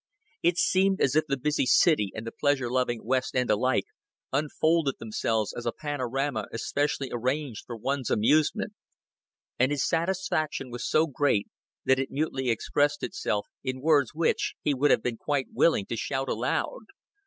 It 0.41 0.57
seemed 0.57 0.99
as 0.99 1.15
if 1.15 1.25
the 1.27 1.37
busy 1.37 1.67
city 1.67 2.11
and 2.15 2.25
the 2.25 2.31
pleasure 2.31 2.71
loving 2.71 3.05
West 3.05 3.35
end 3.35 3.51
alike 3.51 3.85
unfolded 4.33 4.95
themselves 4.97 5.53
as 5.55 5.67
a 5.67 5.71
panorama 5.71 6.47
especially 6.51 7.09
arranged 7.11 7.65
for 7.67 7.77
one's 7.77 8.09
amusement; 8.09 8.73
and 9.59 9.71
his 9.71 9.87
satisfaction 9.87 10.71
was 10.71 10.89
so 10.89 11.05
great 11.05 11.49
that 11.85 11.99
it 11.99 12.09
mutely 12.09 12.49
expressed 12.49 13.03
itself 13.03 13.45
in 13.63 13.79
words 13.79 14.15
which 14.15 14.55
he 14.63 14.73
would 14.73 14.89
have 14.89 15.03
been 15.03 15.17
quite 15.17 15.49
willing 15.53 15.85
to 15.85 15.95
shout 15.95 16.27
aloud. 16.29 16.85